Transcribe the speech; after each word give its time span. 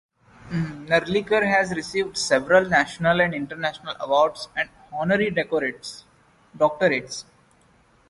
Narlikar 0.87 1.45
has 1.45 1.75
received 1.75 2.17
several 2.17 2.67
national 2.67 3.21
and 3.21 3.35
international 3.35 3.93
awards 3.99 4.47
and 4.55 4.67
honorary 4.91 5.29
doctorates. 5.29 7.25